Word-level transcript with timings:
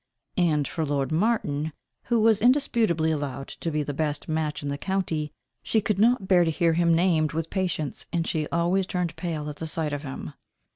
And 0.39 0.67
for 0.67 0.83
lord 0.83 1.11
Martin, 1.11 1.73
who 2.05 2.19
was 2.19 2.41
indisputably 2.41 3.11
allowed 3.11 3.49
to 3.49 3.69
be 3.69 3.83
the 3.83 3.93
best 3.93 4.27
match 4.27 4.63
in 4.63 4.69
the 4.69 4.77
county, 4.79 5.31
she 5.61 5.79
could 5.79 5.99
not 5.99 6.27
bear 6.27 6.43
to 6.43 6.49
hear 6.49 6.73
him 6.73 6.95
named 6.95 7.33
with 7.33 7.51
patience, 7.51 8.07
and 8.11 8.25
she 8.25 8.47
always 8.47 8.87
turned 8.87 9.15
pale 9.15 9.47
at 9.47 9.57
the 9.57 9.67
sight 9.67 9.93
of 9.93 10.01
him. 10.01 10.33